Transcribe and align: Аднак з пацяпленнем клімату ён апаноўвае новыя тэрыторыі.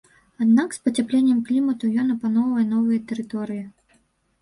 Аднак 0.45 0.69
з 0.77 0.81
пацяпленнем 0.87 1.45
клімату 1.51 1.91
ён 2.07 2.11
апаноўвае 2.17 2.67
новыя 2.75 3.07
тэрыторыі. 3.13 3.65